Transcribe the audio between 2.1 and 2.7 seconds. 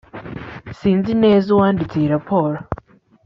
raporo